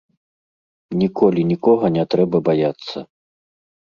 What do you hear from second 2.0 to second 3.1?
трэба баяцца.